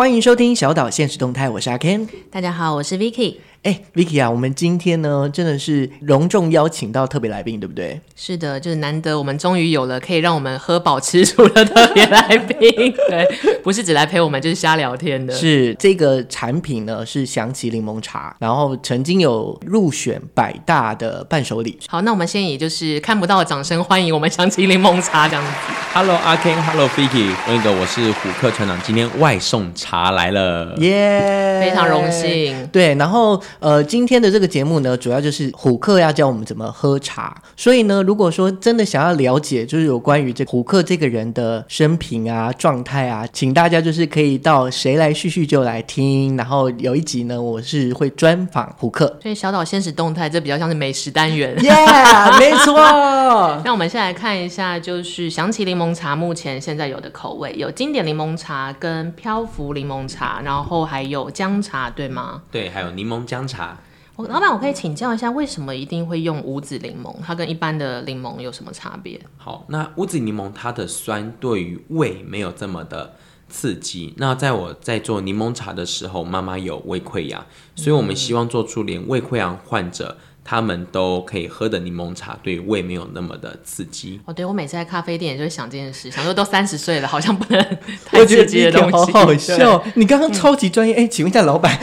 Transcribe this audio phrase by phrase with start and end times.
[0.00, 2.08] 欢迎收听小岛现实动态，我是阿 Ken。
[2.30, 3.36] 大家好，我是 Vicky。
[3.62, 8.00] 哎，Vicky 啊，我们今天呢真的是隆重邀请到特别来宾，对不对？
[8.16, 12.58] 是的，就是难得我们终于有了可以让我们喝饱吃足的特别来宾，
[13.10, 13.28] 对，
[13.62, 15.34] 不是只来陪我们，就是瞎聊天的。
[15.34, 21.78] 是这个产品呢是祥奇柠檬茶，然后曾经有入选百大的伴手礼。
[21.86, 25.50] 好，那我们先以就是看不到的掌声欢迎我们祥奇柠檬茶这样子。
[25.92, 32.66] Hello，阿 Ken，Hello Vicky，那个我是虎克船长，今天外送茶来了，耶、yeah，非常荣幸。
[32.68, 33.38] 对，然后。
[33.58, 37.36] 呃，今天的这个节目呢，主要就是虎克要教我们怎么喝茶。
[37.56, 46.36] 所以呢，如果说真的想要了解，就是有关于这虎克这个人的生平啊、状态啊，请大家就是可以到谁来叙叙旧来听。
[46.36, 49.18] 然后有一集呢，我是会专访虎克。
[49.20, 51.54] 所以小岛现实动态，这比较像是美食单元。
[51.62, 52.78] 耶、yeah，没错。
[53.64, 62.42] 那我们先来看一下，就是祥起柠檬茶目前现在有的口味，有经典柠檬茶跟漂浮柠檬茶，然后还有姜茶，对吗？
[62.50, 63.39] 对，还有柠檬姜。
[63.46, 63.76] 茶，
[64.16, 67.14] 我老板，我可以请教一下，为什么一定会用五子柠檬？
[67.24, 69.20] 它跟一般的柠檬有什么差别？
[69.36, 73.14] 好，那五子柠檬它的酸对于胃没有这么的
[73.48, 74.14] 刺激。
[74.18, 84.20] 那在我在做柠檬茶的时候，妈妈有胃溃疡，所以我们希望做出连胃溃疡患者他们都可以喝的柠檬茶，对胃没有那么的刺激。
[84.24, 89.12] 哦，对，我每次在咖啡店也就会想这件事，想说都三十岁了，好像不能太刺激的东西。
[89.12, 91.78] 好好笑，你刚刚超级专业，哎、嗯，请问一下老板。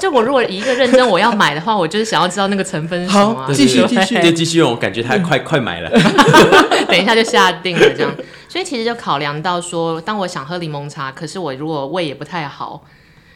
[0.00, 3.48] 就我如果一个认真我要买的话，我就是想要知道那个成分是什么、啊。
[3.52, 4.70] 继续继续，就继续用。
[4.70, 5.90] 我感觉他快快买了，
[6.88, 8.14] 等一下就下定了这样。
[8.48, 12.84] 所以其实就考量到说，当我想喝柠檬茶，可是我如果胃也不太好，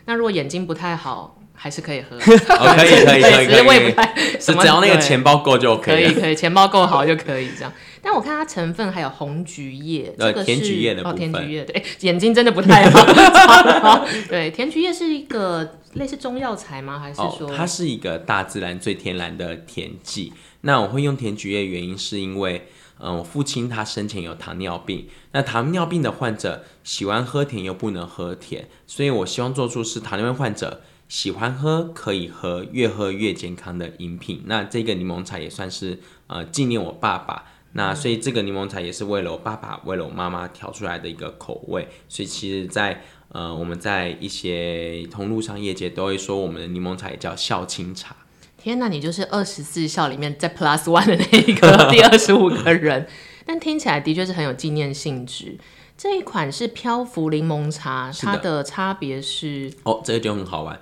[0.06, 2.16] 那如果眼睛不太好，还是可以喝。
[2.56, 6.04] 哦，可以可以可以，只是胃不太，只要那个钱包够就可以。
[6.04, 7.72] 可以可以，钱包够好就可以这样。
[8.03, 11.12] 但我看它成分还有红橘叶，这个是甜橘叶的部分。
[11.12, 14.06] 哦，甜橘叶对， 眼睛真的不太好。
[14.28, 15.76] 对，甜橘叶是一个。
[15.95, 16.99] 类似中药材吗？
[16.99, 20.33] 还是说、哦、它是一个大自然最天然的甜剂？
[20.61, 22.69] 那我会用甜菊叶，原因是因为，
[22.99, 34.43] 嗯、呃，我父亲他生前有糖尿病，那糖尿病的患者喜欢喝甜又不能喝甜，所以我希望做出是糖尿病患者喜欢喝可以喝，越喝越健康的饮品。
[34.47, 35.99] 那这个柠檬茶也算是
[36.29, 43.03] 呃纪念我爸爸，那所以这个柠檬茶也是为了我爸爸，为了我妈妈调出来的一个口味，所以其实在。
[43.33, 48.17] 呃，我们在一些通路上业界都会说，我们的柠檬茶也叫孝青茶。
[48.57, 53.07] 天哪，你就是二十四孝里面在 plus one 的那一个第二十五个人，
[53.47, 55.57] 但听起来的确是很有纪念性质。
[55.97, 59.73] 这一款是漂浮柠檬茶，它的差别是？
[59.85, 60.81] 哦，这个就很好玩，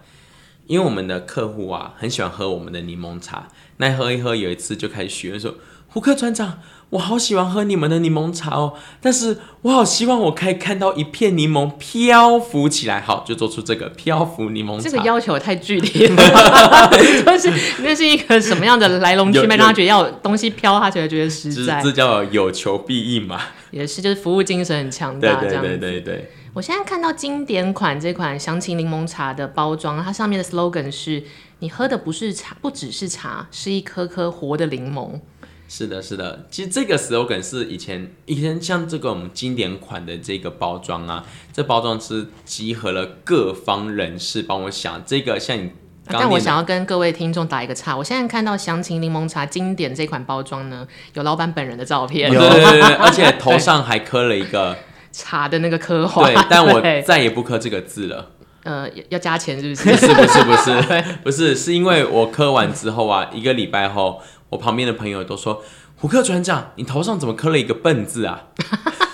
[0.67, 5.55] 因为我们的客户啊很喜欢喝我们的柠檬茶，那喝一喝，有一次就开始许愿说，
[5.89, 6.61] 虎克船长。
[6.91, 14.89] 我好喜欢喝你们的柠檬茶哦，但是我好希望我可以看到一片柠檬漂浮起来，好，就做出这个漂浮柠檬茶。
[14.89, 16.17] 这个要求太具体了，
[17.27, 21.79] 就是那是一个什么样的来龙去脉，让他觉得要有东西飘，他才会觉得实在。
[21.83, 23.39] 这叫有求必应嘛？
[23.71, 25.69] 也是，就是服务精神很强大，这样子。
[25.69, 26.31] 对对对对对。
[26.55, 31.23] 我现在看到经典款这款祥情柠檬茶的包装，它上面的 slogan 是：
[31.59, 35.21] 你喝的不是茶，不只是茶，是一颗颗活的柠檬。
[35.69, 45.71] 是的，是的，其实这个 slogan 是以前以前像这个我们经典款的这个包装啊，这包装是集合了各方人士帮我想这个，像你
[46.07, 54.75] 但我想要跟各位听众打一个岔，我现在看到详情柠檬茶经典这款包装呢，有老板本人的照片，对对对，对，而且头上还刻了一个
[55.13, 58.31] 茶的那个刻画，对，但我再也不刻这个字了，
[58.65, 59.91] 呃，要加钱是不是？
[59.91, 64.21] 不是不是不是 不是，是因为我磕完之后啊，一个礼拜后。
[64.51, 65.63] 我旁边的朋友都说
[66.01, 68.45] ：“胡克船长，你头上怎么磕了一个笨字啊？”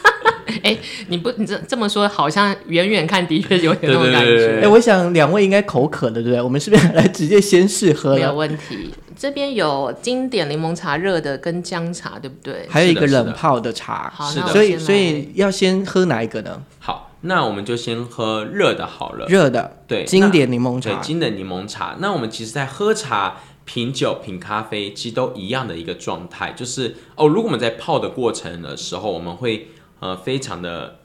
[0.63, 0.78] 哎、欸，
[1.09, 4.59] 你不你这这么说，好像远远看的确有点那种感觉。
[4.59, 6.41] 哎、欸，我想两位应该口渴的，对不对？
[6.41, 8.15] 我们是不是来直接先试喝？
[8.15, 8.95] 没有问题。
[9.18, 12.65] 这边有经典柠檬茶热的跟姜茶，对不对？
[12.71, 14.13] 还有一个冷泡的茶。
[14.33, 16.63] 是的，所以所以要先喝哪一个呢？
[16.78, 19.26] 好，那我们就先喝热的好了。
[19.26, 20.91] 热的，对，经典柠檬茶。
[20.91, 21.97] 对，经典柠檬茶。
[21.98, 23.36] 那我们其实，在喝茶。
[23.66, 29.68] 品酒、品咖啡，其实都一样的一个状态，就是哦，如果我们在泡的过程的时候，我们会
[30.00, 30.98] 呃非常的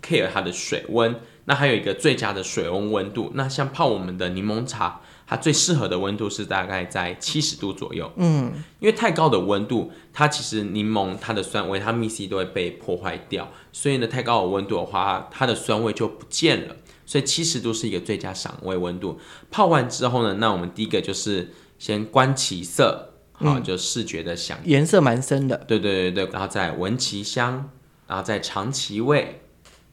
[0.00, 1.16] care 它的水温，
[1.46, 3.32] 那还有一个最佳的水温温度。
[3.34, 8.10] 那像泡我们的柠檬茶，它最适合的温度是大概在七十度左右。
[8.16, 16.74] 嗯，因为太高的温度，它其实柠檬它的酸维他命 C 都会被破坏掉，所以呢，太高的温度的话，它的酸味就不见了。
[17.06, 19.20] 所以七十度是一个最佳赏味温度。
[19.50, 21.52] 泡完之后呢，那我们第一个就是。
[21.78, 27.70] 先观其色，好，就视觉的享颜色蛮深的，对对对对，然后再闻其香，
[28.08, 29.42] 然后再尝其味，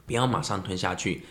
[0.07, 1.21] 不要马上吞下去，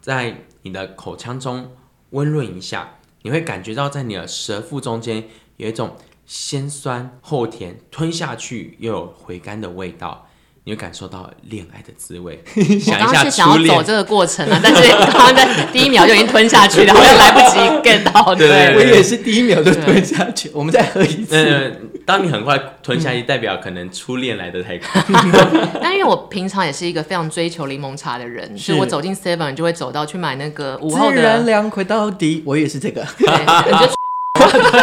[0.00, 1.72] 在你的口腔中
[2.10, 5.24] 温润一下，你会感觉到在你的舌腹中间
[5.56, 10.28] 有一种先酸后甜，吞下去又有回甘的味道。
[10.66, 12.42] 你会感受到恋爱的滋味。
[12.56, 18.34] 想一下，我刚刚是想要走这个过程啊，但是 刚刚在第一秒就已经吞下去了，好像来不及 get 到。
[18.34, 20.50] 对，我也是第一秒就吞下去。
[20.54, 21.36] 我们再喝一次。
[21.36, 25.04] 嗯，当你很快吞下去，代表可能初恋来的太快。
[25.82, 31.16] 但因为我平常也是一个非常追求柠檬茶的人，所以我走进 Seven 就会走到去买那个午后的。
[31.16, 33.06] 自然凉快到底，我也是这个。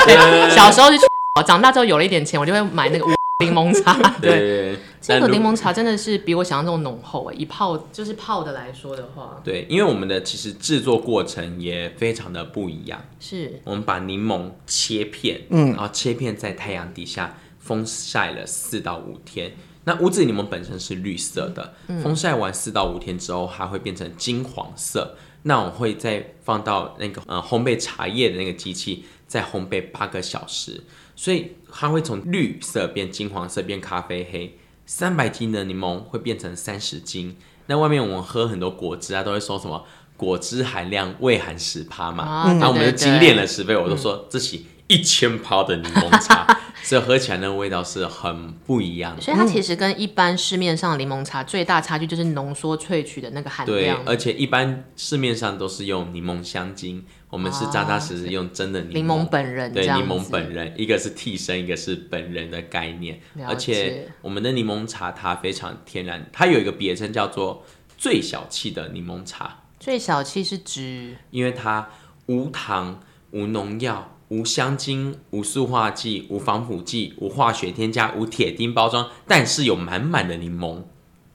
[0.05, 0.99] 对，小时候是，
[1.47, 3.05] 长大之后有了一点钱，我就会买那个
[3.39, 3.97] 柠檬茶。
[4.21, 4.77] 对。
[5.01, 13.03] 这个柠檬茶真的是比我想象中浓厚诶，以泡就是泡的来说的话，对，因为我们的其实制作过程也非常的不一样。
[13.19, 19.53] 是，我们把柠檬切片，嗯，然后切片在太阳底下风晒了四到五天。
[19.86, 25.15] 那无籽柠檬本身是绿色的，嗯、风晒完四到五天之后，它会变成金黄色。
[25.42, 30.83] 那我会再放到那个呃烘焙茶叶的那个机器，再烘焙八个小时，
[31.15, 34.56] 所以它会从绿色变金黄色变咖啡黑。
[34.93, 37.38] 三百斤的柠檬会变成三十斤。
[37.67, 39.85] 那外面我们喝很多果汁啊，都会说什么
[40.17, 42.43] 果汁含量未含十趴嘛。
[42.45, 49.21] 那、嗯啊、我们就精炼了十倍，我都说这是一千趴的柠檬茶，嗯、所以喝起来那个味道是很不一样的。
[49.21, 54.03] 所以它其实跟一般市面上的柠檬茶最大差距就是浓缩萃取的那个含量。
[54.03, 57.05] 对，而且一般市面上都是用柠檬香精。
[57.31, 63.21] 我们是扎扎实实用真的柠檬，本人，对，柠檬本人，一个是替身，一个是本人的概念。
[63.47, 67.65] 而且我们的柠檬茶它非常天然，它有一个别称叫做
[67.97, 69.63] 最小气的柠檬茶。
[69.79, 71.15] 最小气是指？
[71.31, 71.89] 因为它
[72.25, 72.99] 无糖、
[73.31, 80.83] 无农药、无香精、无塑化剂、无防腐剂、无化学添加、无铁钉包装，但是有满满的柠檬。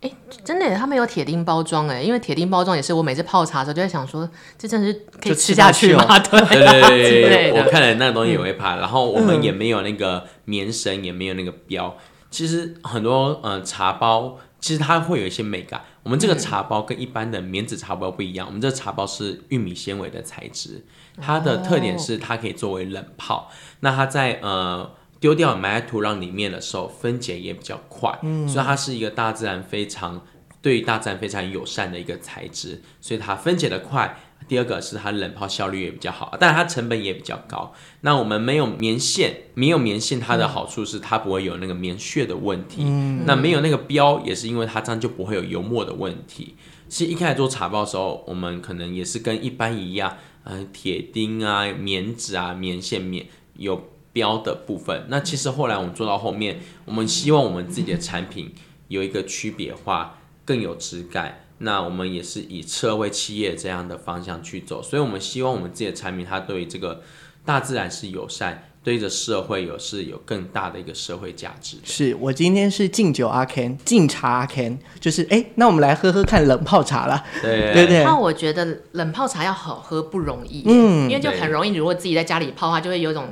[0.06, 0.12] 哎，
[0.44, 6.06] 真的，他们有铁钉包装哎，因为铁钉包装也是我每次泡茶的时候就在想说，这真的是可以吃下去吗？
[6.20, 8.76] 对对对，我看了那个东西也会怕。
[8.76, 11.96] 然后我们也没有那个棉绳，也没有那个标。
[12.30, 15.82] 其实很多呃茶包，其实它会有一些美感。
[16.02, 20.84] 我们这个茶包跟一般的棉纸茶包不一样，我们这个茶包是玉米纤维的材质，
[21.20, 23.50] 它的特点是它可以作为冷泡。
[23.80, 24.90] 那它在呃。
[25.18, 30.24] 丢掉埋在土壤里面的时候，分解也比较快，嗯，所以它是一个大自然非常
[30.60, 34.18] 对于大自然非常友善的一个材质，所以它分解的快。
[34.48, 37.72] 第二个是它冷泡效率也比较好，但是它成本也比较高。
[38.02, 42.82] 那我们没有棉线，没有棉线，它的好处是它不会有那个棉屑的问题。
[42.84, 46.54] 嗯，那没有那个标，也是因为它这样就不会有油墨的问题。
[46.88, 53.82] 其实一开始做茶包的时候，我们可能也是跟一般一样，嗯、呃，铁钉啊、棉纸啊、棉线、棉有。
[54.16, 58.54] 标的部分，那其实后来我们做到后面，我们希望我们自己的产品
[58.88, 61.42] 有一个区别化，更有质感。
[61.58, 67.02] 那我们也是以社会企业这样的方向去走，所以我们希望我们自己的产品，它对这个
[67.44, 71.76] 大自然是友善，对着社会有是有更大的一个社会价值。
[71.84, 77.22] 是我今天是敬酒阿 Ken，敬茶阿 Ken，就是哎，那我们来喝喝看冷泡茶了。
[77.42, 78.02] 对对对。
[78.02, 83.28] 那我觉得冷泡茶要好喝不容易，嗯，因为就很容易，如果自己在家里泡的话，就会有一种。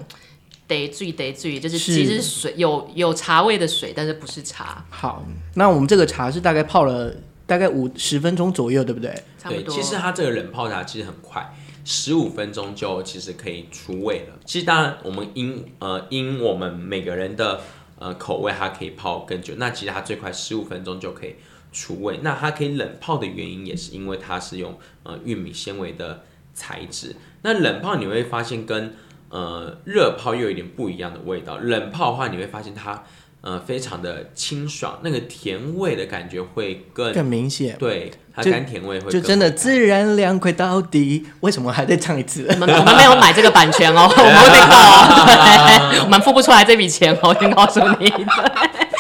[0.67, 4.85] 得醉得醉，就是其实水有有茶味的水，但是不是茶。
[4.89, 7.15] 好，那我们这个茶是大概泡了
[7.47, 9.15] 大概五十分钟左右，对不对？
[9.39, 9.75] 差不多。
[9.75, 11.55] 其实它这个冷泡茶其实很快，
[11.85, 14.39] 十五分钟就其实可以出味了。
[14.47, 17.61] 其实当然我们因呃因我们每个人的
[17.99, 19.55] 呃口味，它可以泡更久。
[19.59, 21.37] 那其实它最快十五分钟就可以
[21.73, 22.21] 出味。
[22.23, 26.23] 那它可以冷泡的原因也是因为它是用呃玉米纤维的
[26.55, 27.17] 材质。
[27.43, 28.95] 那冷泡你会发现跟
[29.35, 31.59] 呃，热泡又有一点不一样的味道。
[31.59, 33.03] 冷泡的话，你会发现它
[33.41, 37.77] 呃非常的清爽，那个甜味的感觉会更更明显。
[37.77, 41.27] 对，它甘甜味会就真的自然凉快到底。
[41.41, 42.47] 为什么还在唱一次？
[42.49, 48.07] 我们 我们没有买这个版权哦，我们会被告哦， 我们付不出来这笔钱哦，先告诉你。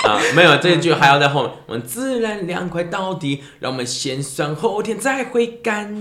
[0.04, 1.52] 啊，没有这一句还要在后面。
[1.66, 5.92] 我们自然凉快到底，让我们先酸后甜再回甘，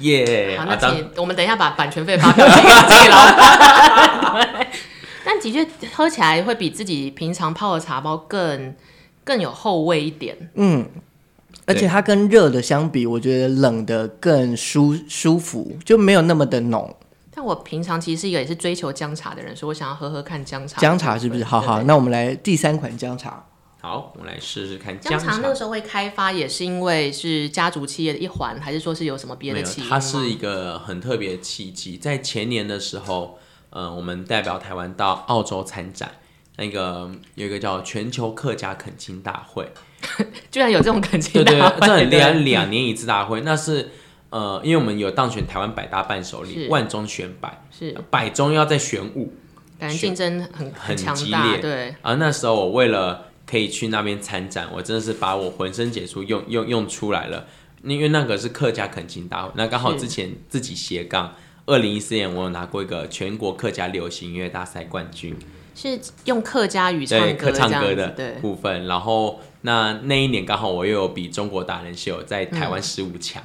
[0.00, 0.58] 耶、yeah！
[0.58, 4.66] 好，那请、啊、我们等一下把版权费发票寄给自己老板。
[5.24, 8.74] 但的确喝起来会比自己平常泡的茶包更
[9.22, 10.36] 更有后味一点。
[10.54, 10.86] 嗯，
[11.66, 16.96] 而且它跟热的相比，我觉得冷的更舒舒服，就没有那么的浓。
[17.40, 20.78] 但我平常其实是一个也是追求姜茶的人，所以我想要喝喝看姜茶。
[20.78, 21.42] 姜茶是不是？
[21.42, 23.46] 好好，那我们来第三款姜茶。
[23.80, 25.18] 好，我们来试试看姜茶。
[25.18, 29.88] 姜茶那个时候会开发，也是因为是家族企业的一环，还是说是有什么别的契机？
[29.88, 31.96] 它是一个很特别的契机。
[31.96, 33.38] 在前年的时候，
[33.70, 36.10] 呃，我们代表台湾到澳洲参展，
[36.58, 39.72] 那个有一个叫全球客家恳亲大会，
[40.52, 43.92] 居然有这种恳亲大会，对对，这很厉害，两年一次大会，那是。
[44.30, 49.32] 呃，因为我们有当选台湾百大伴手礼，万中选百，是百中要再选五，
[49.78, 51.58] 感觉竞争很很强大，激烈。
[51.58, 51.94] 对。
[52.02, 57.46] 而那时候我为了可以去那边参展，我真的是把我浑身解数用用用出来了。
[57.82, 61.34] 因为那个是客家恳亲大会，那刚好之前自己斜杠，
[61.64, 65.34] 二零一四年我有拿过一个全国客家流行音乐大赛冠军，
[65.74, 68.86] 是用客家语唱歌，对，客唱歌的部分。
[68.86, 73.42] 然后那那一年刚好我又有比中国达人秀在台湾十五强。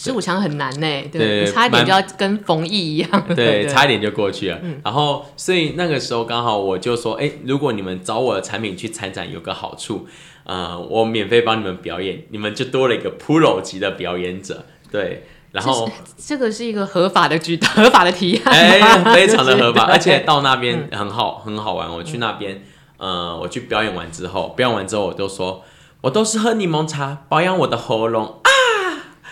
[0.00, 4.58] 嗯十五强很难呢，对，对差一点就要跟冯毅一样， 对，差一点就过去了。
[4.62, 10.06] 嗯、然后，所以那个时候刚好我就说，哎，如果你们找我的产品去参展，有个好处，
[10.44, 15.26] 呃，我免费帮你们表演，你们就多了一个 pro 级的表演者，对。
[15.52, 21.92] 然后这，这个是一个合法的举合法的提案，哎，非常的合法， 而且到那边很好，嗯、很好玩。
[21.92, 22.62] 我去那边，
[22.98, 25.64] 呃，我去表演完之后，表演完之后，我就说，
[26.02, 28.39] 我都是喝柠檬茶保养我的喉咙。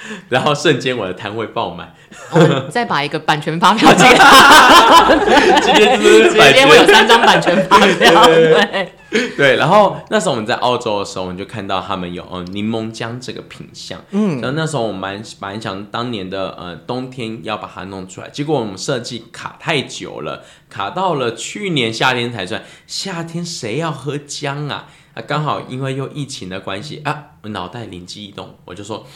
[0.28, 1.94] 然后瞬间我的摊位爆满，
[2.30, 5.14] 我们再把一个版权发票寄给他。
[5.60, 8.24] 今天是今天会有三张版权发票。
[8.24, 8.92] 对
[9.38, 13.98] 对，然后那时候我们在澳洲的时候，我们就看到他们有呃柠檬姜这个品相。
[14.10, 22.64] 嗯，然后那时候我们蛮蛮想当年的呃冬天要把它弄出来，结果我们设计卡太久了，卡到了去年夏天才出来。
[22.86, 24.84] 夏天谁要喝姜啊？
[25.14, 29.06] 啊，刚好因为又疫情的关系啊，我脑袋灵机一动，我就说。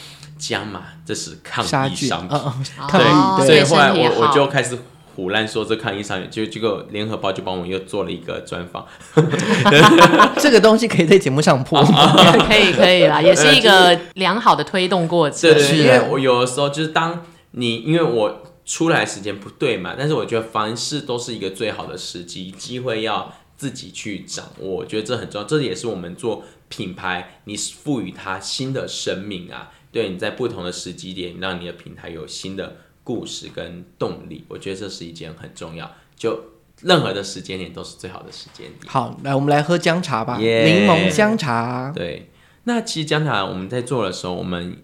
[0.42, 2.36] 姜嘛，这是抗疫商品，
[2.90, 4.76] 对，所以后来我我就开始
[5.14, 8.84] 胡乱说这抗疫商品，就结果联合报就帮我又做了一个专访，
[10.40, 12.16] 这个东西可以在节目上播吗？
[12.48, 15.52] 可以可以啦，也是一个良好的推动过程。
[15.54, 29.70] 对，因为我有的时候就是当你因为我出来时间不对嘛，但是我觉得凡事都是一个最好的时机，机会要自己去掌握，我觉得这很重要，这也是我们做品牌，你赋予它新的生命啊。
[29.92, 35.88] 对，你在不同的时机点，让你的平台有新的故事跟动力，我觉得这是一件很重要。
[36.16, 36.42] 就
[36.80, 38.90] 任何的时间点都是最好的时间点。
[38.90, 41.92] 好，来我们来喝姜茶吧柠檬姜茶。
[41.94, 42.30] 对，
[42.64, 44.78] 那其实姜茶我们在做的时候，我们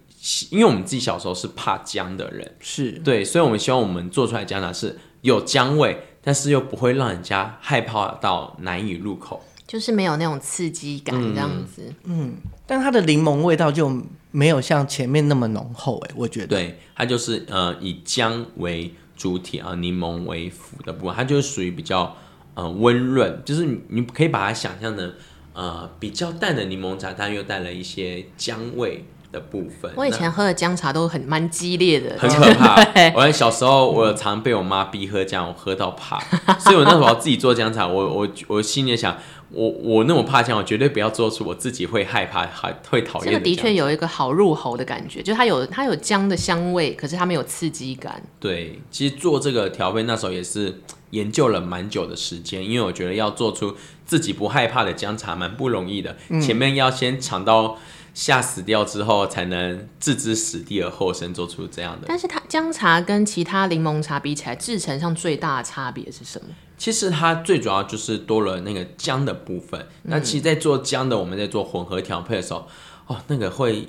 [0.51, 11.83] 因为我们自己小时候是怕姜的人，是对，所以我们希望我们做出来姜茶是有姜味，但是又不会让人家害怕到难以入口，就是没有那种刺激感这样子。
[12.05, 12.33] 嗯，嗯，
[12.65, 14.01] 但它的柠檬味道就。
[14.31, 16.45] 没有像前面那么浓厚哎，我觉得。
[16.45, 22.15] 对，它就是呃以姜为主体啊，柠檬为辅的部分，它就是属于比较
[22.53, 25.11] 呃温润，就是你你可以把它想象成
[25.53, 29.91] 呃比较淡的柠檬茶，但又带了一些姜味的部分。
[29.95, 32.75] 我以前喝的姜茶都很蛮激烈的，很可怕。
[33.15, 36.19] 我小时候我常被我妈逼喝姜，我喝到怕，
[36.59, 39.17] 所以我那时候自己做姜茶，我我我心里想。
[39.51, 43.31] 我我那么怕姜，我绝对不要做出我自己会害怕、还会讨厌的。
[43.31, 48.21] 这个的确有一个好入喉的感觉，就它有它有姜的香味，可是它没有刺激感。
[48.39, 56.15] 对，其实做这个调味那时候也是研究了蛮久的时间，因为我觉得要做出自己不害怕的姜茶蛮不容易的。
[56.29, 57.75] 嗯、前面要先尝到
[58.19, 62.05] 吓死掉之后，才能置之死地而后生，做出这样的。
[62.05, 66.49] 但是它姜茶跟其他柠檬茶比起来，制成上最大的差别是什么？
[66.77, 69.79] 其实它最主要就是多了那个姜的部分。
[70.03, 72.67] 嗯、那其实，在做姜的，我们在做混合调配的时候，
[73.07, 73.87] 哦，那个会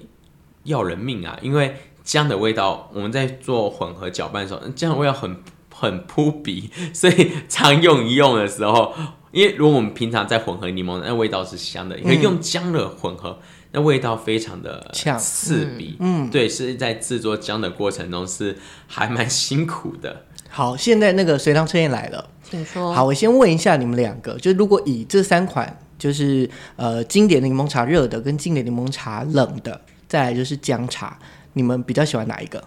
[0.63, 1.37] 要人命啊！
[1.43, 5.43] 因为姜的味道，我们在做混合搅拌的时候，姜的味道很
[5.75, 8.95] 很扑鼻，所以常用一用的时候，
[9.33, 13.41] 因为如果我们平常在混合柠檬，那味道是香的，因为用姜的混合，
[13.73, 15.97] 那味道非常的刺鼻。
[16.01, 20.25] 嗯，对，是在制作姜的过程中是还蛮辛苦的。
[20.49, 22.29] 好，现在那个随堂测验来了。
[22.43, 22.93] 请说。
[22.93, 31.17] 好，我先问一下你们两个，就如果以这三款，就是呃经典柠檬茶热的跟经典柠檬茶冷的，再来就是姜茶，
[31.53, 32.63] 你们比较喜欢哪一个？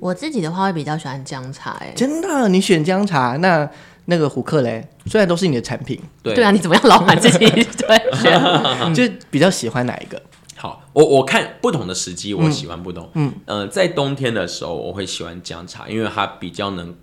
[0.00, 2.48] 我自己的话会比较喜欢姜茶，哎，真的？
[2.48, 3.36] 你选姜茶？
[3.36, 3.70] 那
[4.06, 4.84] 那个虎克嘞？
[5.06, 7.38] 虽然都是你的产品，对对啊，你怎么样老板自己
[7.78, 8.02] 对？
[8.92, 10.20] 就比较喜欢哪一个？
[10.62, 13.10] 好，我我看不同的时机，我喜欢不同。
[13.14, 16.94] 嗯，呃，在冬天的时候，我会喜欢姜茶，因为它比较能。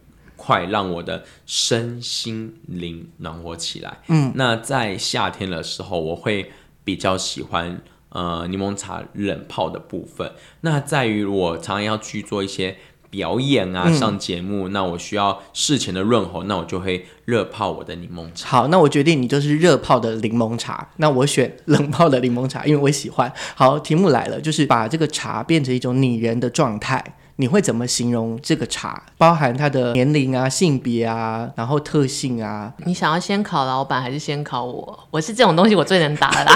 [0.41, 3.97] 快让我的身心灵暖和起来。
[4.07, 6.49] 嗯，那在夏天的时候，我会
[6.85, 10.31] 比较喜欢呃柠檬茶冷泡的部分。
[10.61, 12.77] 那在于我常常要去做一些
[13.09, 18.49] 表演啊，上节目，嗯、那我需要事前的润喉，那我就会热泡我的柠檬茶。
[18.49, 20.89] 好，那我决定你就是热泡的柠檬茶。
[20.97, 23.31] 那我选冷泡的柠檬茶，因为我喜欢。
[23.55, 27.03] 好，题目来了，就是把这个茶变成一种拟人的状态。
[27.39, 29.01] 你会怎么形容这个茶？
[29.17, 32.73] 包含它的年龄啊、性别啊，然后特性啊。
[32.85, 35.07] 你想要先考老板还是先考我？
[35.09, 36.53] 我是这种东西我最能答的啦。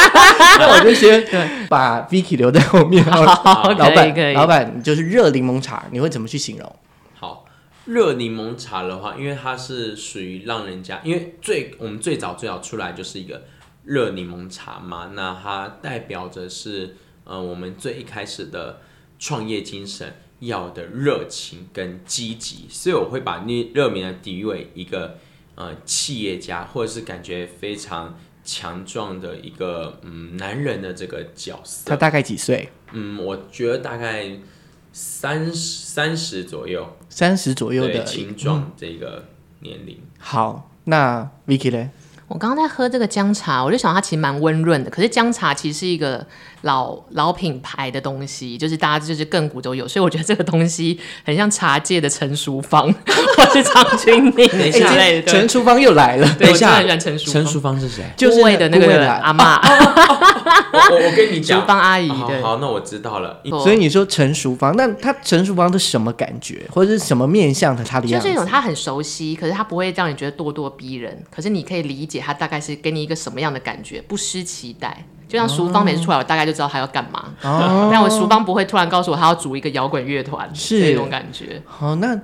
[0.58, 1.22] 那我就先
[1.68, 3.04] 把 Vicky 留在后面。
[3.04, 4.32] 好， 好，老板。
[4.32, 6.76] 老板就是热柠檬茶，你会怎么去形容？
[7.12, 7.44] 好，
[7.84, 13.42] 热柠檬茶的话，因为它是属于让人家，因为最我们最早最早出来就是一个
[13.84, 16.96] 热柠檬茶嘛，那它代表着是。
[17.24, 18.80] 呃，我们最一开始的
[19.16, 25.18] 创业精神要的热情跟积极，所以我会把那热柠的比喻为一个
[25.54, 31.88] 呃企业家，或者是感觉非常强壮的一个嗯男人的这个角色。
[31.88, 32.68] 他大概几岁？
[32.92, 34.36] 嗯，我觉得大概
[34.92, 39.26] 三十三十左右，三十左右的青壮这个
[39.60, 39.96] 年龄。
[39.96, 40.08] 嗯。
[40.18, 41.90] 好，那 Vicky 呢？
[42.28, 44.90] 我刚刚在喝这个姜茶，我就想它其实蛮温润的。
[44.90, 46.26] 可是姜茶其实是一个
[46.62, 52.92] 老老品牌的东西，就是大家就是亘古都有，所以我觉得这个东西很像茶界的陈淑芳
[53.36, 55.30] 或是张钧甯 之类的。
[55.30, 58.04] 陈淑芳又来了，等一下，陈淑陈淑芳是谁？
[58.16, 59.60] 就是那个阿妈。
[60.72, 62.08] 我我跟你讲，淑芳阿姨。
[62.08, 63.40] 好，好，那我知道了。
[63.62, 67.84] 所以你说陈淑芳，那他陈淑芳是什么感觉，或者是什么面相的？
[67.84, 75.04] 他的样子就是一种他很熟悉，可是他不会让你觉得咄咄逼人，可是你可以理解他大概是给你一个什么样的感觉，不失期待。
[75.32, 77.24] 就像淑芳每次出来，我大概就知道他要干嘛。
[77.40, 81.62] 哦，但我淑芳不会突然告诉我他要组一个摇滚乐团，是这种感觉。
[81.64, 82.14] 好，那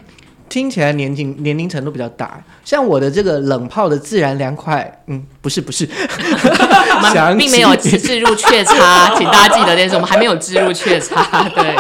[0.47, 2.39] 听起来年龄年龄程度比较大。
[2.67, 5.89] 像我的这个冷泡的自然凉快，嗯，不是不是，
[7.39, 11.49] 并没有置入雀茶，请大家记得这件事，我们还没有置入雀茶。
[11.49, 11.75] 对，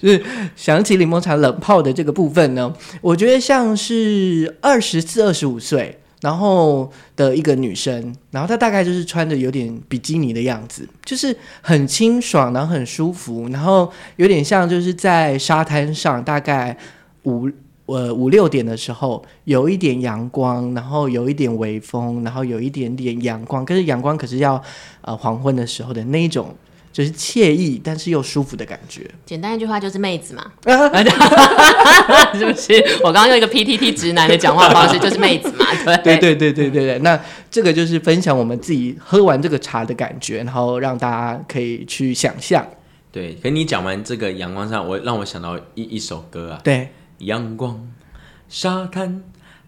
[0.00, 5.98] 就 是想起柠檬茶冷泡的这个部分呢，我觉得像是二十四、二十五岁。
[6.22, 16.74] 然后的一个女生，然后她大概就是穿着有点比基尼的样子，就是很清爽，然后很舒服，然后有点像就是在沙滩上，大概
[17.24, 17.50] 五
[17.86, 24.62] 呃五六点的时候，有一点阳光，然后有一点微风，然后有一点点阳光，可是阳光可是要
[25.00, 26.54] 呃黄昏的时候的那一种。
[26.92, 29.10] 就是惬意，但是又舒服的感觉。
[29.24, 30.44] 简单一句话就是妹子嘛，
[32.36, 32.74] 是不是？
[33.02, 35.64] 我刚刚用一个 PTT 直男的讲话方式，就是妹子嘛。
[36.04, 36.98] 对对对对对对对。
[36.98, 37.18] 那
[37.50, 42.66] 这个就是分享我们自己喝完这个茶的感觉，然后让大家可以去想象。
[43.10, 46.60] 对，跟你讲完这个阳光上，我让我想到一一首歌啊。
[46.62, 47.88] 对，阳光
[48.48, 49.22] 沙滩。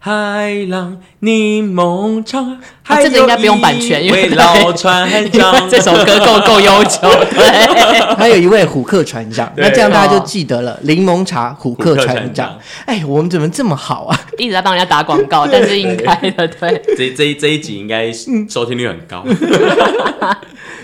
[0.07, 2.39] 海浪、柠檬茶，
[2.83, 6.99] 还有、啊、这个应该不用版权，因为老船长 这首歌够够悠久。
[7.01, 10.79] 对， 还有一位虎克船长，那这样大家就记得了。
[10.83, 12.59] 柠檬茶，虎克船长。
[12.85, 14.21] 哎，我们怎么这么好啊？
[14.37, 16.83] 一直在帮人家打广告，但是应该的，对。
[16.95, 18.13] 这这一这一集应该
[18.47, 19.25] 收听率很高。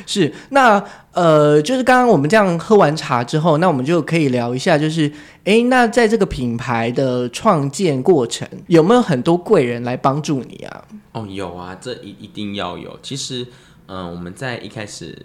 [0.07, 5.11] 是，那呃，就是刚刚我们这样喝完茶之后，那我们就可以聊一下，就是，
[5.45, 10.85] 哎，那在这个品牌的创建过程，有没有很多贵人来帮助你啊？
[11.13, 12.97] 哦，有啊，这一一定要有。
[13.03, 13.43] 其实，
[13.87, 15.19] 嗯、呃，我们在一开始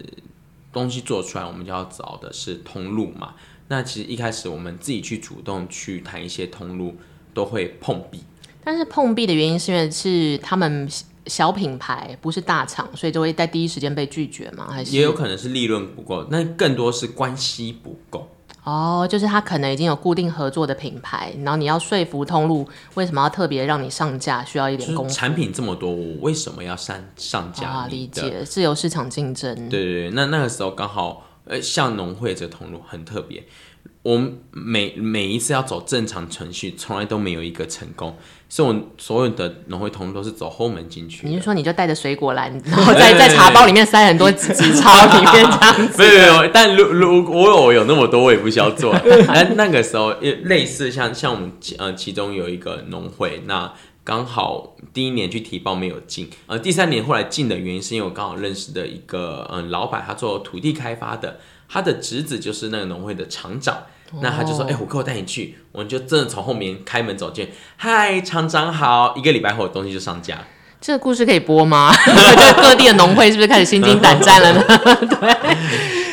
[0.72, 3.34] 东西做出来，我们就要找的是通路嘛。
[3.68, 6.96] 那其实一开始我们自己去主动去谈一些通路，
[7.32, 8.24] 都会碰壁。
[8.64, 10.88] 但是碰壁的原因是因为是他们。
[11.26, 14.68] 小品牌不是大厂，所以就会在第一时间被拒绝吗？
[14.70, 18.28] 还是也有可能是利润不够，那更多是关系不够。
[18.64, 25.14] 哦，就是他可能已经有固定合作的品牌，然后你要说服通路为什么要特别让你上架，需要一点功夫。
[25.14, 27.68] 产品这么多，我为什么要上上架？
[27.68, 29.54] 啊，理解，自由市场竞争。
[29.68, 33.44] 对对对，那那个时候刚好，呃，像农会这通路很特别。
[34.06, 38.16] 我们每每一次要走正常程序，从来都没有一个成功，
[38.48, 41.26] 所以我所有的农会通都是走后门进去。
[41.26, 45.98] 你是说你就带着水果篮，然后在在茶包里面塞很多纸纸钞里面这样子？
[45.98, 48.94] 没有没有，但如如果我有那么多，我也不需要做。
[49.26, 50.12] 那那个时候，
[50.44, 53.72] 类似像像我们呃其中有一个农会，那
[54.04, 63.76] 刚好第一年去提报没有进，呃第三年后来进的原因是因为我刚好认识的一个嗯、呃、老板，他做土地开发的，他的侄子就是那个农会的厂长。
[64.20, 69.14] 那他就说：“哎、欸，虎哥，我带你去。”我们就真的从后面开门走进，嗨，厂长好！
[69.16, 70.38] 一个礼拜后，东西就上架。
[70.80, 71.92] 这个故事可以播吗？
[72.62, 74.64] 各地的农会是不是开始心惊胆战了呢？
[75.20, 75.56] 对。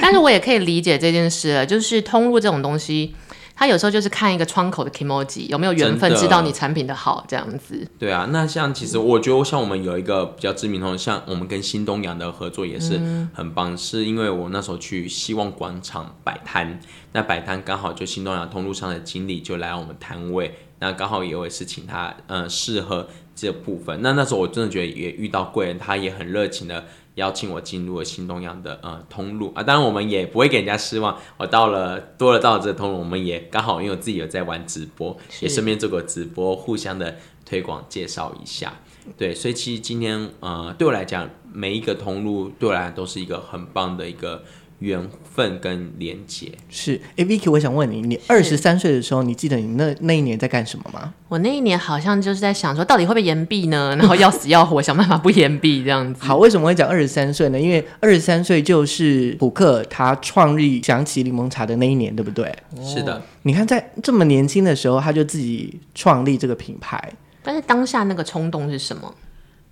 [0.01, 3.15] 但是我也可以理解这件事了，就是通路这种东西。
[3.63, 7.87] 他有时候就是看一个窗口的 kimoji 有没有缘分，知道你产品的好这样子。
[7.97, 12.99] 对啊，那像其实我觉得像我们有一个比较知名的，像我们跟新东阳的合作也是
[13.33, 16.77] 很棒，嗯、是因为我那时候去希望广场摆摊，
[17.13, 24.01] 那摆摊刚好就新东阳通路上的经理就来我们摊位，那刚好也会是请他嗯适合这部分。
[24.01, 26.83] 那那时候我真的觉得也遇到贵人，他也很热情的
[27.15, 31.17] 邀请我进入了新东阳的呃通路啊，当然我们也不会给人家失望。
[31.37, 38.73] 我到了多了到了这个通路，我们也刚好因为我自己有在玩直播，也顺便做个直播，互相的推广介绍一下。
[39.17, 44.43] 对，所以其实今天呃对我来讲，每一个通路对我来讲都是一个很棒的一个。
[44.83, 51.13] 缘分跟连结是，哎，Vicky，我想问你，你二十三岁的时候，你记得你那那一年在干什么吗？
[51.29, 53.95] 我那一年好像就是在想说，到底会不会延毕呢？
[53.97, 56.21] 然后要死要活，想办法不延毕这样子。
[56.25, 57.57] 好，为什么会讲二十三岁呢？
[57.57, 62.53] 因为二十三岁就是普克他创立想起柠檬茶的那一年，对不对？
[62.83, 63.21] 是的。
[63.43, 67.13] 你看，在这么年轻的时候，他就自己创立这个品牌。
[67.41, 69.15] 但是当下那个冲动是什么？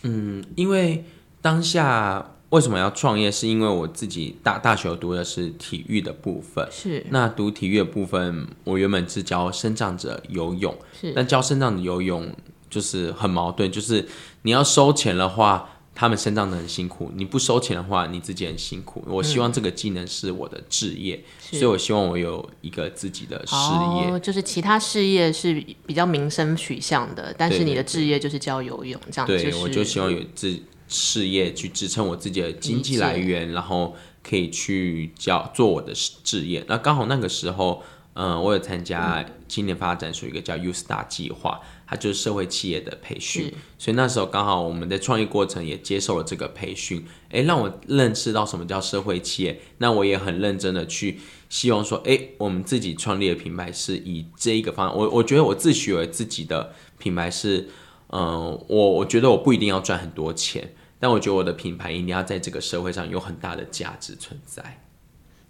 [0.04, 1.04] 嗯，因为
[1.41, 2.26] 当下。
[2.52, 3.32] 为什么要创业？
[3.32, 12.30] 是因为我自己大大学读的是体育的部分，是那读体育的部分，我原本是教生长者游泳，是但教生长者游泳
[12.70, 14.06] 就是很矛盾，就是
[14.42, 19.02] 你要收钱的话，他们生长的很辛苦；你不收钱的话，你自己很辛苦。
[19.08, 24.12] 我希望这个技能是我的职业，嗯、所以我希望我有一个自己的事业。
[24.12, 25.54] 哦，就是其他事业是
[25.86, 29.42] 比较民生取向的，但是你的职业就是教游泳，这样子。
[29.42, 30.62] 对，我就希望有自。
[30.91, 36.63] 事业去支撑我自己的经济来源，然后可以去教做我的事业。
[36.67, 37.82] 那刚好那个时候，
[38.13, 43.54] 嗯、呃，我有参加青年发展署一个叫 U Star 计划，它就是社会企业的培训。
[43.80, 49.62] 所以那时候刚好我们在创业过程也接受了这个培训，诶，让我认识到什么叫社会企业。
[49.77, 54.97] 那我也很认真的去希望说，诶，我们自己创立的品牌是以这一个方向。
[54.97, 57.69] 我我觉得我自诩为自己的品牌是，
[58.10, 60.73] 嗯、呃，我我觉得我不一定要赚很多钱。
[61.02, 64.80] 但我觉得我的品牌一定要在这个社会上有很大的价值存在。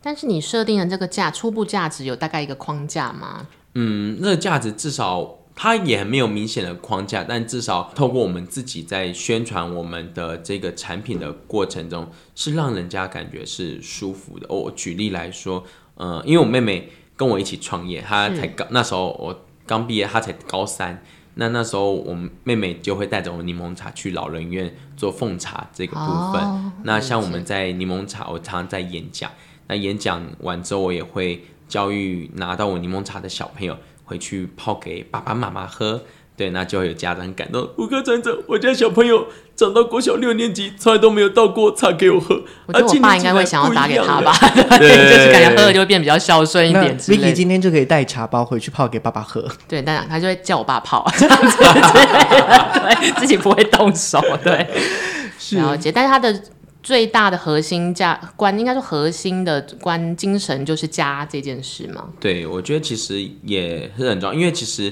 [0.02, 3.46] 但是你设定的这个价初步价值有大概一个框架吗？
[3.76, 14.48] 嗯，那个价值至少它也没有明显的框架，但至少透过我们自己在宣传我们的这个产品的过程中，是让人家感觉是舒服的。
[14.48, 15.64] 我举例来说，
[15.98, 21.04] 嗯，因为我妹妹跟我一起创业，她才刚那时候我刚毕业，她才高三。
[21.36, 26.41] 那那时候，我们妹妹就会带着我们柠檬茶去老人院做奉茶这个部分。
[26.41, 29.32] Oh, 那像我们在柠檬茶，我常常在演讲。
[29.67, 36.04] 那演讲完之后，我也会教育拿到我柠檬茶的小朋友回去泡给爸爸妈妈喝。
[36.41, 37.69] 对，那就会有家长感动。
[37.75, 42.41] 虎克船长，我家小朋友长到国小六年级，从来都没有倒过茶给我喝。
[42.65, 44.34] 我觉得我爸应该会想要打给他吧，
[44.80, 46.97] 对，就是感觉喝了就会变比较孝顺一点。
[46.97, 49.47] Vicky 今天就可以带茶包回去泡给爸爸喝。
[49.69, 54.19] 对，但他就会叫我爸泡，这样子对，自己不会动手。
[54.43, 54.67] 对，
[55.38, 55.91] 是了解。
[55.91, 56.41] 但是他的
[56.82, 62.06] 最大的核心价观，应该说核心的观精神就是家这件事嘛。
[62.19, 64.91] 对，我觉得其实也是很重要，因为其实。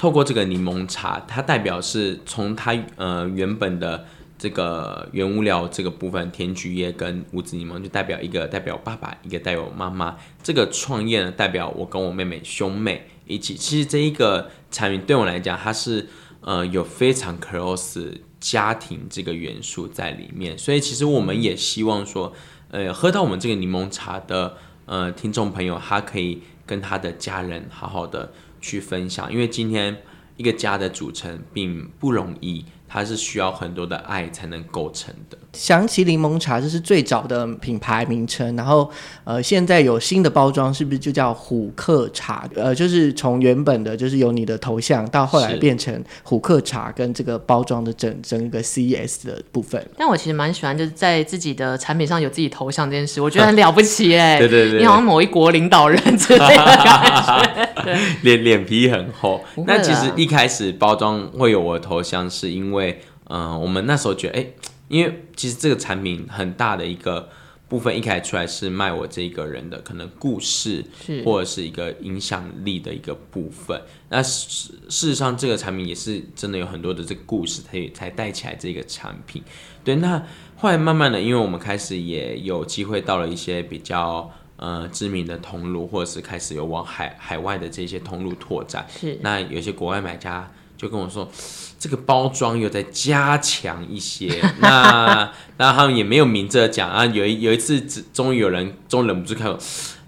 [0.00, 4.06] 透过这个柠檬茶，它代表是从它呃原本的
[4.38, 10.16] 这个原物料这个部分，甜菊叶跟无籽柠檬，就代表一个代表爸爸，一个代表妈妈。
[10.42, 13.54] 这个创业呢，代表我跟我妹妹兄妹一起。
[13.54, 16.08] 其实这一个产品对我来讲，它是
[16.40, 20.56] 呃有非常 close 家庭这个元素在里面。
[20.56, 22.32] 所以其实我们也希望说，
[22.70, 28.32] 呃，喝到我们这个柠檬茶的呃听众朋友，他可以跟他的家人好好的。
[28.60, 30.02] 去分享，因为今天
[30.36, 32.64] 一个家的组成并不容易。
[32.92, 35.38] 它是需要很多的爱才能构成的。
[35.52, 38.90] 翔奇柠檬茶这是最早的品牌名称，然后
[39.24, 42.48] 呃现在有新的包装，是不是就叫虎克茶？
[42.54, 49.84] 呃，就是从原本的就是有你的头像，到后来变成虎克茶跟这个包装的整整个 CES 的部分。
[49.98, 54.38] 但我其实蛮喜欢就是在自己的产品上有自己头像这件事，我觉得很了不起哎、欸。
[54.38, 57.44] 对对对，你好像某一国领导人之类的感
[57.84, 57.98] 觉。
[58.22, 59.44] 脸脸皮很厚。
[59.66, 62.60] 那其实一开始包装会有我的头像，是因为。
[62.70, 64.46] 因为，嗯，我们那时候觉得，哎，
[64.90, 67.28] 因为其实这个产品很大的一个
[67.68, 70.84] 部分，一开始出来是卖我这个人的可能故事，
[71.24, 73.80] 或者是一个影响力的一个部分。
[74.08, 79.40] 那事实上，这个产品也是真的有很多的这个故事，才才带起来这个产品。
[79.84, 80.20] 对，那
[80.56, 88.84] 后来慢慢的，因为我们开始也有机会到了一些比较呃知名的通路，或者是开始有往海海外的这些通路拓展。
[88.90, 90.52] 是，那有些国外买家。
[90.80, 91.30] 就跟我说，
[91.78, 97.04] 这个包装又在加强一些， 那那他们也没有明着讲啊。
[97.04, 97.78] 有一有一次，
[98.14, 99.58] 终于有人终于忍不住看我，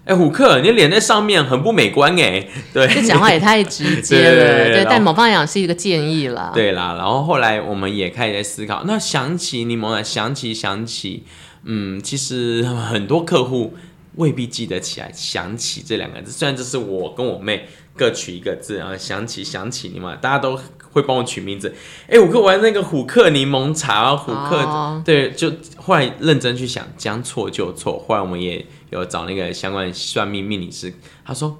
[0.03, 2.47] 哎，虎克，你脸在上面很不美观哎。
[2.73, 4.33] 对，这讲话也太直接了。
[4.33, 6.49] 对，对，对，对，但某方面讲是一个建议啦。
[6.55, 11.23] 对啦，然后后来我们也开始在思考，那想起柠檬啊，想起想起，
[11.65, 13.75] 嗯，其实很多客户
[14.15, 17.67] 未必记得起来“想起”这两个字，虽然这是我跟我妹。
[17.95, 20.59] 各取一个字，然后想起想起你们，大家都
[20.91, 21.73] 会帮我取名字。
[22.07, 27.97] 哎，虎克玩那个虎克柠檬茶，虎克、哦、对，就后来认真去想，将错就错。
[27.99, 30.93] 后来我们也有找那个相关算命命理师，
[31.25, 31.59] 他说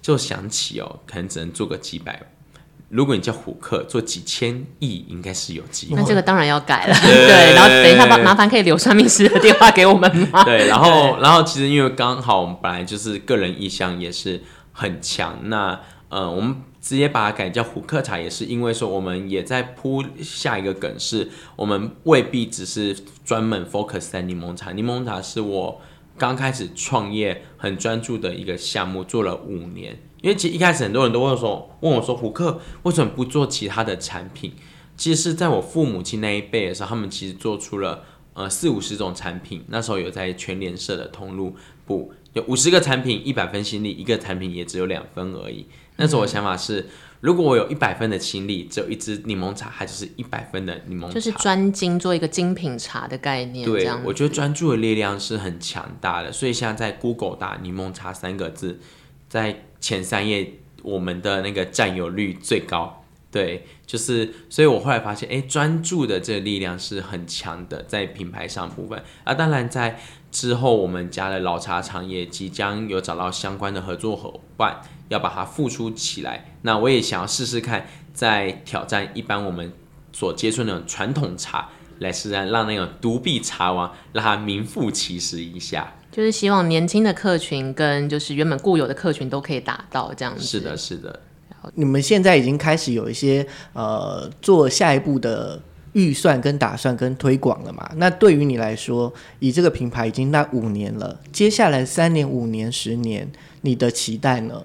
[0.00, 2.20] 就想起哦，可能只能做个几百。
[2.90, 5.96] 如果你叫虎克做几千亿，应该是有机会。
[5.96, 7.54] 那这个当然要改了， 对，对。
[7.54, 10.44] 然后等一下，麻麻烦可以留算命师的电话给我们吗？
[10.44, 14.40] 对，然后然后其实因为刚好我们本来就是个人意向也是
[14.74, 25.80] 很强，那呃，我们直接把它改叫虎克茶，也是因为说我们也在铺下一个梗，是我们未必只是专门 focus 在柠檬茶，柠檬茶是我
[26.18, 29.98] 刚开始创业很专注的一个项目，做了五年。
[30.20, 34.52] 因为其实一开始很多人都问说，问我说，虎克为什么不做其他的产品？
[34.96, 39.64] 其实是在我父母亲那一辈的时候，他们其实做出了呃四五十种产品。
[39.68, 45.66] 那时候有在全联社的通路部，有五十个产品，一百分心力，一个产品也只有两分而已。
[45.96, 46.86] 那时候我想法是，
[47.20, 53.64] 如果我有一百分的心力，只有一支柠檬茶，它就是一百分的柠檬茶，就是专精做一个精品茶的概念。
[53.64, 56.32] 对，我觉得专注的力量是很强大的。
[56.32, 58.80] 所以现在在 Google 打柠檬茶三个字，
[59.28, 69.32] 在前三页我们的那个占有率最高，对，就是，所以我后来发现，哎，专注的这个力量是很强的，在品牌上部分啊。
[69.32, 70.00] 当然，在
[70.34, 76.56] 之后我们家的老茶厂也即将有找到相关的合作伙伴，要把它复出起来。
[76.62, 79.72] 那我也想要试试看，在挑战一般我们
[80.12, 81.68] 所接触的那种传统茶，
[82.00, 85.94] 来试试让那种独臂茶王让它名副其实一下。
[86.10, 90.42] 就是希望年轻的客群跟就是原本固有的客群都可以达到这样子。
[90.42, 91.20] 是的，是的。
[91.74, 95.62] 你们现在已经开始有一些呃做下一步的
[95.94, 97.90] 预算跟打算跟推广了嘛？
[97.96, 104.64] 那对于你来说，以这个品牌已经那五年了，接下来三年、五年、十年，你的期待呢？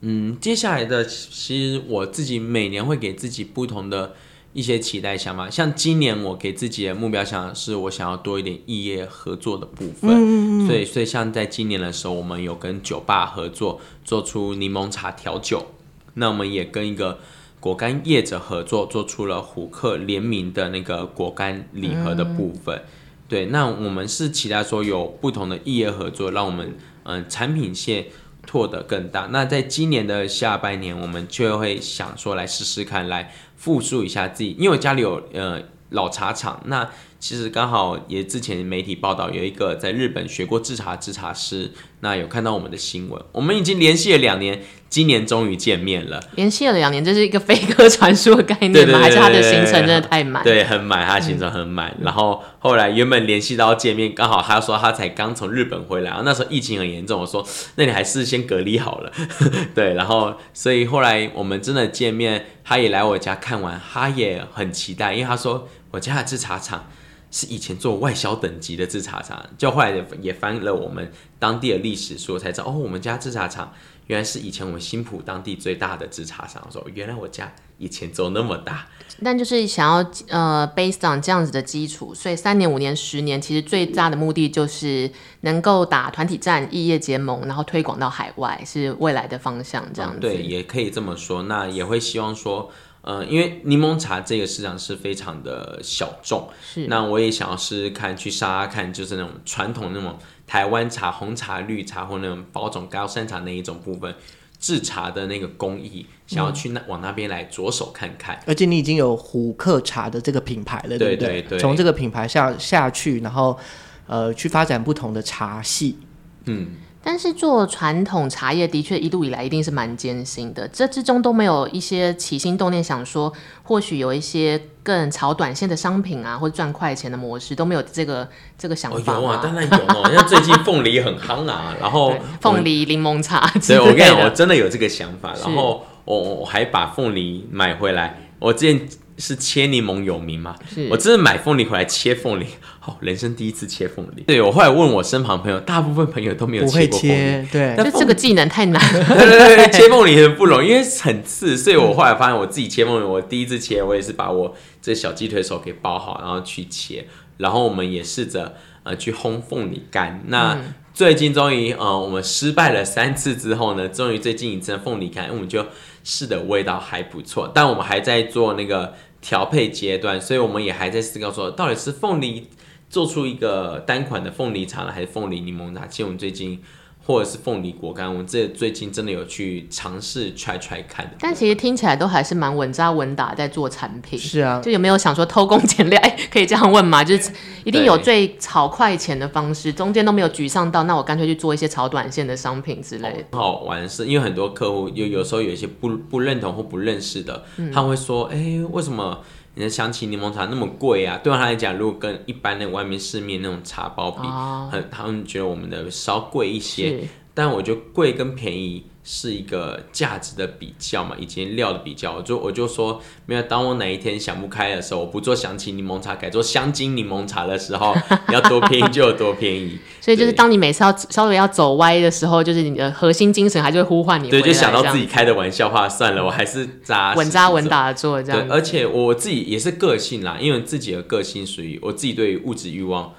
[0.00, 4.14] 嗯，接下来的其实我自己每年会给自己不同的。
[4.54, 10.10] 一些期待想法，像今年我给自己的目标想的是，我想要多一点异业合作的部分。
[10.12, 15.68] 嗯，所以，所以像在今年的时候，我们有跟酒吧合作，做出柠檬茶调酒。
[16.12, 17.18] 那我们也跟一个
[17.62, 22.76] 果干业者合作，做出了虎克联名的那个果干礼盒的部分。
[22.76, 22.84] 嗯。
[23.28, 28.06] 对，那我们是期待说有不同的异业合作，让我们嗯产品线
[28.44, 29.28] 拓得更大。
[29.30, 33.32] 那在今年的下半年，我们就会想说来试试看来。
[33.62, 41.70] 复述一下自己，因为我家里有呃老茶厂，那其实刚好也之前媒体报道有一个在日本学过制茶制茶师，
[42.04, 46.20] 那有看到我们的新闻，我们已经联系了两年，今年终于见面了。
[46.34, 48.74] 联系了两年，这是一个飞鸽传书的概念吗？
[48.74, 50.42] 对对对对对，还是他的行程真的太满？
[50.42, 51.94] 对，很满，他的行程很满。
[51.98, 59.12] 嗯、然后后来原本联系到见面，刚好他说他才刚从日本回来，然后那时候疫情很严重，我说那你还是先隔离好了。
[59.72, 66.84] 对，然后所以后来我们真的见面，他也来我家看完，他也很期待，因为他说我家的制茶厂。
[67.32, 73.72] 是以前做外销等级的制茶厂，就后来也翻了我们当地的历史书，才知道哦，我们家制茶厂
[74.08, 76.68] 原来是以前我们新浦当地最大的制茶厂。
[76.70, 78.86] 说原来我家以前做那么大，
[79.24, 89.82] 但就是想要呃，based on 这样子的基础，所以三年、五年、十年，其实最大的目的就是能够打团体战、异业结盟，然后推广到海外，是未来的方向。
[89.94, 91.44] 这样子、嗯、对，也可以这么说。
[91.44, 92.70] 那也会希望说。
[93.02, 96.86] 呃，因为柠檬茶这个市场是非常的小众，是。
[96.86, 104.14] 那我也想要试试看，去杀杀看，就是那种传统那种台湾茶、红茶、绿茶或那种包种高山茶那一种部分
[104.60, 108.40] 制茶的那个工艺，想要去那、嗯、往那边来着手看看。
[108.46, 111.16] 而且你已经有虎克茶的这个品牌了，对不对？
[111.16, 111.58] 对对对。
[111.58, 113.58] 从这个品牌下下去，然后
[114.06, 115.98] 呃，去发展不同的茶系，
[116.44, 116.76] 嗯。
[117.02, 129.20] 但是做传统茶叶的确一路以来一定是蛮艰辛的，这之中都没有一些起心动念想说，或许有一些更炒短线的商品啊，或者赚快钱的模式都没有这个这个想法、哦。
[129.20, 138.88] 有啊，当然有哦，像最近凤梨很夯啊，然后 凤梨柠檬茶，对，我跟你讲，我真的有这个想法，然后我我还把凤梨买回来，我之前。
[139.18, 140.56] 是切柠檬有名吗？
[140.72, 142.46] 是我真的买凤梨回来切凤梨，
[142.80, 144.22] 好、哦，人生第一次切凤梨。
[144.22, 147.14] 对，我后来问我身旁朋友，大部分朋友都没有切过凤梨。
[147.14, 148.82] 切对，就这个技能太难。
[148.92, 157.06] 对 对对，切凤梨很不容易，因为很刺，所以我后来发现我自己切凤梨，我第一次切，我也是把我这小鸡腿手给包好，然后去切。
[157.36, 160.22] 然后我们也试着呃去烘凤梨干。
[160.28, 165.66] 那、嗯、最近终于呃我们失败了三次之后呢，终于最近一次凤梨干，我们就。
[166.04, 172.48] 是的，味道还不错，但我们还在做那个调配阶段，所以我们也还在思考说，到底是凤梨
[172.90, 175.86] 做出一个单款的凤梨茶呢，还是凤梨柠檬茶？
[175.86, 176.62] 其实我们最近
[177.04, 181.10] 或者是凤梨果干，我们这最近真的有去尝试 try try 看。
[181.18, 184.18] 但其实听起来都还是蛮稳扎稳打在做产品。
[184.18, 186.00] 是啊，就有没有想说偷工减料？
[186.00, 187.02] 哎，可以这样问吗？
[187.02, 187.32] 就是
[187.64, 193.24] 一定有最炒快钱的方式，中间都没有沮丧到，那我干脆去做一些炒短线的商品之类的。
[193.32, 199.18] 哦、好玩是因为很多客户有有时候有一些不不认同或不认识的，嗯、他会说：“哎，为什么？”
[199.54, 201.18] 你的香气柠檬茶那么贵啊？
[201.22, 207.06] 对他来讲，如果跟一般的外面市面那种茶包比，哦、很他们觉得我们的稍贵一些。
[207.34, 208.84] 但我觉得贵跟便宜。
[209.04, 213.42] 是一个价值的比较嘛，以及料的比较，我就我就说，没有。
[213.42, 217.92] 当我哪一天想不开的时候，我不做香气柠檬茶，改做香精柠檬茶的时候，
[218.28, 219.76] 你要多便宜就有多便宜。
[220.00, 224.30] 所以就是当你每次要稍微要走歪的时候，就是你的核心精神还是会呼唤你。
[224.30, 228.46] 对，就想到自己开的玩笑话，算了，我还是扎稳扎稳打的做这样。
[228.46, 233.12] 对，而且我自己也是个性啦，因为自己的个性属于我自己对于物质欲望。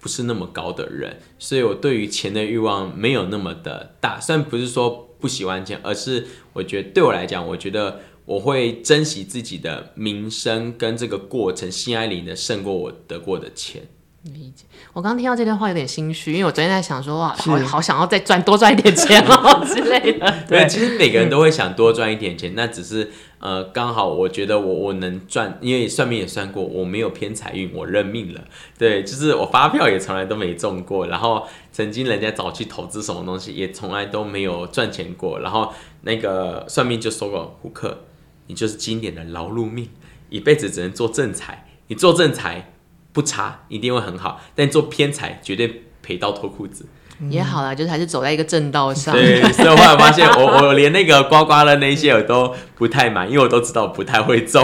[0.00, 4.20] 不是那么高的人，所以我对于钱的欲望没有那么的大。
[4.20, 13.88] 虽然不是说不喜欢钱，而是我觉得对我来讲，我觉得我会珍惜自己的名声跟这个过程，心安理得胜过我得过的钱。
[14.32, 14.64] 理解。
[14.92, 20.34] 我刚刚听到这段话有点心虚，因为我昨天在想说，哇，好好想要再赚多赚一点钱哦 之类的。
[20.48, 28.40] 对，其实每个人都会想多赚一点钱，那只是呃刚好我觉得我我能赚，因为算命也算过，我没有偏财运，我认命了。
[28.78, 35.40] 对，就是我发票也从来都没中过，然后曾经人家找去投资什么东西，也从来都没有赚钱过。
[35.40, 38.04] 然后那个算命就说过，虎克，
[38.46, 39.90] 你就是经典的劳碌命，
[40.30, 42.70] 一辈子只能做正财，你做正财。
[43.14, 46.86] 不差，一定会很好，但做偏财绝对赔到脱裤子。
[47.30, 49.14] 也好啦，就是还是走在一个正道上。
[49.14, 54.62] 对，所以我后来发现我， 我我连那个刮刮乐那些我都不太买，因为我都知道我不太会中。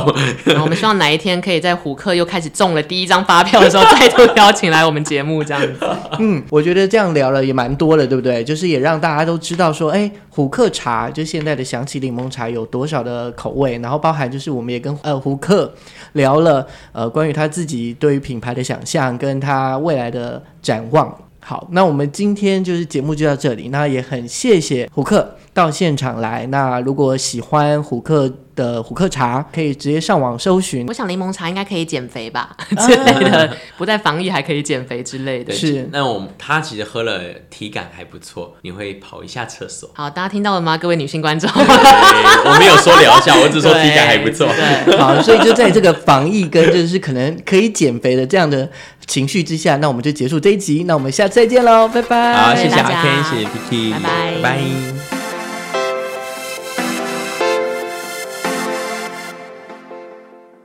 [0.61, 5.89] 我们希望哪一天可以在虎克又开始中了第一张发票的时候， 再度邀请来我们节目这样子。
[6.19, 8.43] 嗯，我觉得这样聊了也蛮多的，对不对？
[8.45, 15.73] 就是也让大家都知道说，哎，虎克茶就现在的香气柠檬茶有多少的口味，然后包含就是我们也跟呃虎克
[16.13, 21.17] 聊了呃关于他自己对于品牌的想象，跟他未来的展望。
[21.41, 23.69] 好，那我们今天就是节目就到这里。
[23.71, 26.47] 那也很谢谢胡克到现场来。
[26.47, 30.87] 那如果喜欢虎克的虎克茶，可以直接上网搜寻。
[30.87, 35.53] 我想柠檬茶应该可以减肥吧 之类的，不但防疫还可以减肥之类的。
[35.53, 39.91] 是，那我们他其实喝了体感还不错，你会跑一下厕所。
[39.95, 40.77] 好，大家听到了吗？
[40.77, 44.47] 各位女性观众，我没有说疗效，我只说体感还不错。
[44.99, 48.69] 好，所以就在这个防疫跟就是可能可以减肥的这样的
[49.07, 50.85] 情绪之下，那我们就结束这一集。
[50.87, 52.35] 那我们下次再见喽，拜拜。
[52.35, 55.20] 好，谢谢阿 Ken，谢谢拜，拜拜。